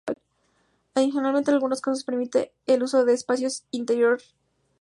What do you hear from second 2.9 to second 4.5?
del espacio interior para realizar conducciones.